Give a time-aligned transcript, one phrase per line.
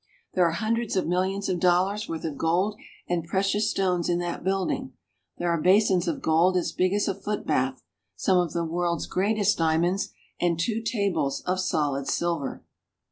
[0.33, 2.75] There are hun dreds of millions of dollars worth of gold
[3.07, 4.93] and precious stones in that building;
[5.37, 7.83] there are basins of gold as big as a foot bath,
[8.15, 10.09] some of the world's greatest diamonds,
[10.39, 12.63] and two tables of solid silver.